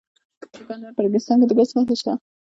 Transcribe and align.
د 0.41 0.43
کندهار 0.67 0.93
په 0.95 1.01
ریګستان 1.05 1.37
کې 1.39 1.45
د 1.49 1.51
ګچ 1.57 1.69
نښې 1.75 1.95
شته. 1.99 2.13